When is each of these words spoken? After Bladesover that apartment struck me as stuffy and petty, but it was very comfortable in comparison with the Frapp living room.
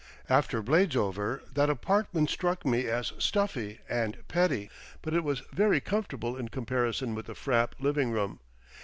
After 0.29 0.63
Bladesover 0.63 1.41
that 1.53 1.69
apartment 1.69 2.31
struck 2.31 2.65
me 2.65 2.87
as 2.87 3.13
stuffy 3.19 3.81
and 3.87 4.27
petty, 4.27 4.71
but 5.03 5.13
it 5.13 5.23
was 5.23 5.43
very 5.53 5.79
comfortable 5.79 6.35
in 6.35 6.47
comparison 6.47 7.13
with 7.13 7.27
the 7.27 7.35
Frapp 7.35 7.75
living 7.79 8.09
room. 8.09 8.39